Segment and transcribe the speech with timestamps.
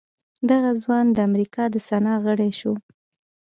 [0.49, 2.73] دغه ځوان د امريکا د سنا غړی شو.